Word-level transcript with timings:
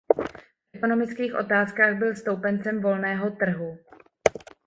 V 0.69 0.73
ekonomických 0.77 1.35
otázkách 1.35 1.97
byl 1.97 2.15
stoupencem 2.15 2.81
volného 2.81 3.31
trhu. 3.31 3.77